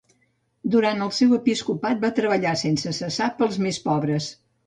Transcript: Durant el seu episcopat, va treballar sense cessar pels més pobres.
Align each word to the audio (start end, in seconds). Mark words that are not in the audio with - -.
Durant 0.75 1.03
el 1.07 1.11
seu 1.17 1.35
episcopat, 1.37 2.01
va 2.07 2.11
treballar 2.21 2.55
sense 2.63 2.95
cessar 3.03 3.31
pels 3.43 3.61
més 3.67 3.81
pobres. 3.87 4.33